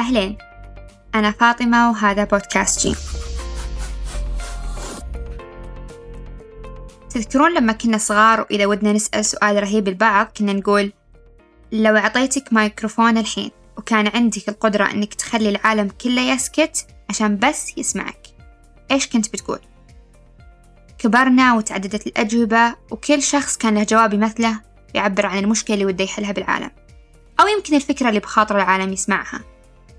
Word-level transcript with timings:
أهلين. 0.00 0.38
أنا 1.14 1.30
فاطمة 1.30 1.90
وهذا 1.90 2.24
بودكاست 2.24 2.80
جيم 2.80 2.96
تذكرون 7.10 7.54
لما 7.54 7.72
كنا 7.72 7.98
صغار 7.98 8.40
وإذا 8.40 8.66
ودنا 8.66 8.92
نسأل 8.92 9.24
سؤال 9.24 9.62
رهيب 9.62 9.88
البعض 9.88 10.26
كنا 10.26 10.52
نقول 10.52 10.92
لو 11.72 11.96
أعطيتك 11.96 12.52
مايكروفون 12.52 13.18
الحين 13.18 13.50
وكان 13.76 14.10
عندك 14.14 14.48
القدرة 14.48 14.90
أنك 14.90 15.14
تخلي 15.14 15.48
العالم 15.48 15.88
كله 15.88 16.20
يسكت 16.20 16.86
عشان 17.10 17.36
بس 17.36 17.78
يسمعك 17.78 18.26
إيش 18.90 19.08
كنت 19.08 19.32
بتقول؟ 19.32 19.58
كبرنا 20.98 21.54
وتعددت 21.54 22.06
الأجوبة 22.06 22.74
وكل 22.90 23.22
شخص 23.22 23.56
كان 23.56 23.74
له 23.74 23.82
جواب 23.84 24.14
يمثله 24.14 24.60
يعبر 24.94 25.26
عن 25.26 25.38
المشكلة 25.38 25.74
اللي 25.74 25.86
وده 25.86 26.04
يحلها 26.04 26.32
بالعالم 26.32 26.70
أو 27.40 27.46
يمكن 27.46 27.76
الفكرة 27.76 28.08
اللي 28.08 28.20
بخاطر 28.20 28.56
العالم 28.56 28.92
يسمعها. 28.92 29.40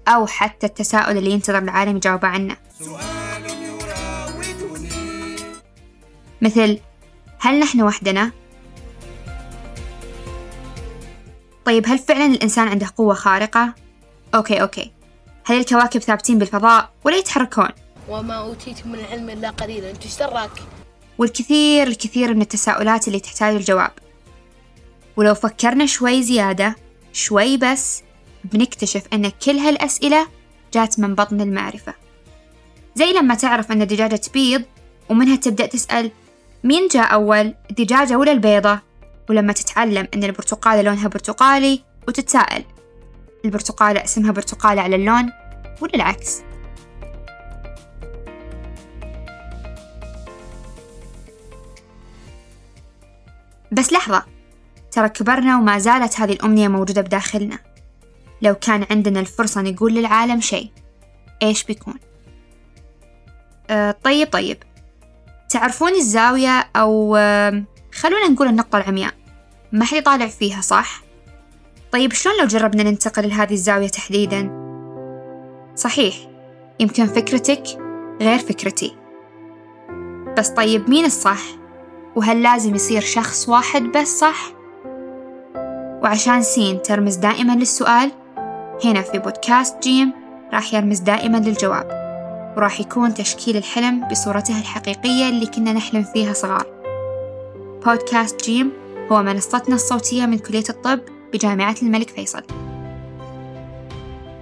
أو 0.07 0.27
حتى 0.27 0.65
التساؤل 0.65 1.17
اللي 1.17 1.31
ينتظر 1.31 1.57
العالم 1.57 1.97
يجاوب 1.97 2.25
عنه 2.25 2.57
مثل 6.41 6.79
هل 7.39 7.59
نحن 7.59 7.81
وحدنا؟ 7.81 8.31
طيب 11.65 11.85
هل 11.87 11.99
فعلا 11.99 12.25
الإنسان 12.25 12.67
عنده 12.67 12.91
قوة 12.97 13.13
خارقة؟ 13.13 13.73
okay 14.35 14.61
okay 14.61 14.91
هل 15.45 15.59
الكواكب 15.59 15.99
ثابتين 15.99 16.39
بالفضاء 16.39 16.89
ولا 17.03 17.17
يتحركون؟ 17.17 17.69
وما 18.09 18.33
أوتيتم 18.33 18.91
من 18.91 18.99
العلم 18.99 19.29
إلا 19.29 19.49
قليلا 19.49 19.91
أنت 19.91 20.03
إيش 20.03 20.17
دراك؟ 20.17 20.52
والكثير 21.17 21.88
الكثير 21.88 22.33
من 22.33 22.41
التساؤلات 22.41 23.07
اللي 23.07 23.19
تحتاج 23.19 23.55
الجواب 23.55 23.91
ولو 25.17 25.33
فكرنا 25.33 25.86
شوي 25.86 26.23
زيادة 26.23 26.75
شوي 27.13 27.58
بس 27.58 28.03
بنكتشف 28.44 29.03
أن 29.14 29.30
كل 29.30 29.58
هالأسئلة 29.58 30.28
جات 30.73 31.00
من 31.00 31.16
بطن 31.16 31.42
المعرفة. 31.42 31.94
زي 32.95 33.14
لما 33.14 33.36
تعرف 33.36 33.72
أن 33.72 33.81
الدجاجة 33.81 34.16
تبيض 34.16 34.64
ومنها 35.09 35.36
تبدأ 35.36 35.66
تسأل 35.66 36.11
مين 36.64 36.88
جاء 36.88 37.14
أول 37.14 37.53
الدجاجة 37.70 38.17
ولا 38.17 38.31
البيضة؟ 38.31 38.80
ولما 39.30 39.53
تتعلم 39.53 40.08
أن 40.14 40.23
البرتقالة 40.23 40.81
لونها 40.81 41.08
برتقالي 41.08 41.83
وتتساءل 42.08 42.64
البرتقالة 43.45 44.03
اسمها 44.03 44.31
برتقالة 44.31 44.81
على 44.81 44.95
اللون 44.95 45.31
ولا 45.81 45.95
العكس؟ 45.95 46.42
بس 53.72 53.94
لحظة 53.94 54.26
ترى 54.92 55.09
كبرنا 55.09 55.58
وما 55.58 55.80
زالت 55.80 56.20
هذه 56.20 56.33
الأمنية 56.33 56.67
موجودة 56.67 57.02
بداخلنا. 57.02 57.70
لو 58.42 58.56
كان 58.56 58.86
عندنا 58.92 59.20
الفرصة 59.20 59.61
نقول 59.61 59.94
للعالم 59.94 60.42
شيء 60.42 60.70
إيش 61.44 61.64
بيكون؟ 61.64 61.94
أه 63.70 63.95
طيب 64.03 64.31
طيب 64.31 64.58
تعرفون 65.50 65.95
الزاوية 65.95 66.70
أو 66.75 67.16
أه 67.16 67.64
خلونا 67.94 68.28
نقول 68.28 68.48
النقطة 68.48 68.78
العمياء 68.78 69.14
ما 69.72 69.86
حد 69.86 69.98
يطالع 69.98 70.28
فيها 70.28 70.61
صح؟ 70.61 71.03
طيب 71.92 72.14
شلون 72.14 72.36
لو 72.42 72.48
جربنا 72.48 72.83
ننتقل 72.83 73.30
لهذه 73.30 73.53
الزاوية 73.53 73.88
تحديدا؟ 73.88 74.61
صحيح 75.76 76.16
يمكن 76.80 77.05
فكرتك 77.05 77.64
غير 78.22 78.39
فكرتي 78.39 78.95
بس 80.38 80.50
طيب 80.50 80.89
مين 80.89 81.05
الصح؟ 81.05 81.42
وهل 82.16 82.44
لازم 82.44 82.76
يصير 82.76 83.02
شخص 83.02 83.50
واحد 83.50 83.83
بس 83.83 84.08
صح؟ 84.20 84.52
وعشان 86.03 86.42
سين 86.42 86.81
ترمز 86.81 87.16
دائما 87.16 87.54
للسؤال 87.54 88.11
هنا 88.86 89.02
في 89.02 89.19
بودكاست 89.19 89.83
جيم 89.83 90.14
راح 90.53 90.73
يرمز 90.73 90.99
دائما 90.99 91.37
للجواب. 91.37 92.02
وراح 92.58 92.80
يكون 92.80 93.14
تشكيل 93.14 93.58
الحلم 93.58 94.08
بصورته 94.08 94.59
الحقيقية 94.59 95.30
اللي 95.30 95.45
كنا 95.45 95.73
نحلم 95.73 96.03
فيها 96.03 96.33
صغار. 96.33 96.65
بودكاست 97.86 98.45
جيم 98.45 98.71
هو 99.11 99.23
منصتنا 99.23 99.75
الصوتية 99.75 100.25
من 100.25 100.37
كلية 100.37 100.64
الطب 100.70 100.99
بجامعة 101.33 101.75
الملك 101.81 102.09
فيصل. 102.09 102.43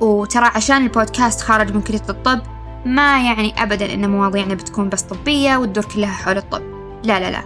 وترى 0.01 0.45
عشان 0.45 0.83
البودكاست 0.83 1.41
خارج 1.41 1.75
من 1.75 1.81
كلية 1.81 2.09
الطب 2.09 2.41
ما 2.85 3.23
يعني 3.23 3.63
أبدا 3.63 3.94
إن 3.94 4.09
مواضيعنا 4.09 4.53
بتكون 4.53 4.89
بس 4.89 5.01
طبية 5.01 5.57
وتدور 5.57 5.85
كلها 5.85 6.11
حول 6.11 6.38
الطب. 6.38 6.61
لا 7.03 7.19
لا 7.19 7.31
لا. 7.31 7.44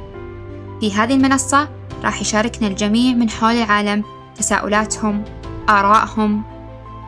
في 0.79 0.93
هذه 0.93 1.13
المنصة 1.13 1.69
راح 2.03 2.21
يشاركنا 2.21 2.67
الجميع 2.67 3.15
من 3.15 3.29
حول 3.29 3.51
العالم 3.51 4.03
تساؤلاتهم 4.35 5.23
آرائهم 5.69 6.52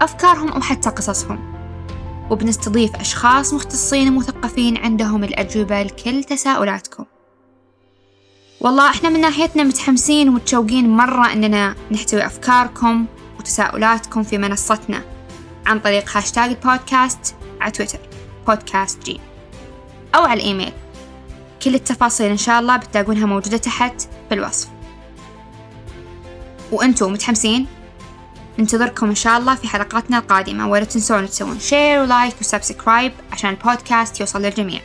أفكارهم 0.02 0.50
أو 0.50 0.62
حتى 0.62 0.90
قصصهم. 0.90 1.56
وبنستضيف 2.30 2.96
أشخاص 2.96 3.54
مختصين 3.54 4.08
ومثقفين 4.10 4.78
عندهم 4.78 5.24
الأجوبة 5.24 5.84
لكل 5.84 6.24
تساؤلاتكم. 6.24 7.06
والله 8.62 8.90
إحنا 8.90 9.10
من 9.10 9.22
ناحيتنا 9.22 9.64
متحمسين 9.64 10.30
ومتشوقين 10.30 10.90
مرة 10.90 11.34
إننا 11.34 11.76
نحتوي 11.92 12.26
أفكاركم 12.26 13.06
وتساؤلاتكم 13.40 14.24
في 14.24 14.38
منصتنا 14.38 15.02
عن 15.66 15.80
طريق 15.80 16.18
هاشتاج 16.18 16.50
البودكاست 16.50 17.36
على 17.62 17.72
تويتر 17.72 18.00
بودكاست 18.48 19.04
جيم 19.04 19.20
أو 20.16 20.24
على 20.24 20.40
الإيميل. 20.42 20.74
كل 21.64 21.76
التفاصيل 21.76 22.32
إن 22.32 22.38
شاء 22.38 22.60
الله 22.60 22.78
بتلاقونها 22.78 23.26
موجودة 23.26 23.58
تحت 23.58 24.08
بالوصف. 24.30 24.70
وأنتم 26.72 27.14
متحمسين؟ 27.14 27.68
ننتظركم 28.60 29.10
إن 29.10 29.16
شاء 29.16 29.38
الله 29.38 29.56
في 29.56 29.68
حلقاتنا 29.68 30.18
القادمة. 30.18 30.70
ولا 30.70 30.84
تنسون 30.84 31.30
تسوون 31.30 31.60
share 31.60 32.00
و 32.00 32.07
like 32.07 32.36
و 32.42 32.49
subscribe 32.49 33.14
عشان 33.32 33.50
البودكاست 33.50 34.20
يوصل 34.20 34.42
للجميع. 34.42 34.82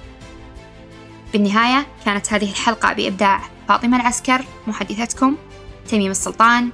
بالنهاية 1.32 1.86
كانت 2.04 2.32
هذه 2.32 2.50
الحلقة 2.50 2.92
بإبداع 2.92 3.40
فاطمة 3.68 3.96
العسكر 3.96 4.44
محدثتكم 4.66 5.36
تميم 5.88 6.10
السلطان 6.10 6.70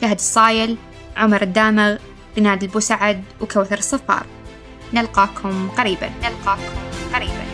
فهد 0.00 0.16
الصايل 0.16 0.76
عمر 1.16 1.42
الدامغ 1.42 1.96
رناد 2.38 2.62
البوسعد 2.62 3.24
وكوثر 3.40 3.78
الصفار. 3.78 4.26
نلقاكم 4.94 5.68
قريبا. 5.68 6.10
نلقاكم 6.22 6.72
قريبا. 7.14 7.44